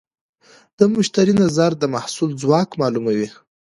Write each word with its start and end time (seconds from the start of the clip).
د 0.77 0.81
مشتری 0.95 1.33
نظر 1.43 1.71
د 1.77 1.83
محصول 1.95 2.31
ځواک 2.41 2.69
معلوموي. 2.79 3.27